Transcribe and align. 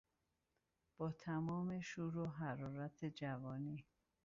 با 0.97 1.11
تمام 1.11 1.79
شور 1.79 2.17
و 2.17 2.25
حرارت 2.27 3.05
جوانی 3.05 3.85